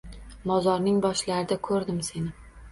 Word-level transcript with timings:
Mozorining 0.51 0.97
boshlarida 1.05 1.61
ko’rdim 1.71 2.03
seni 2.11 2.37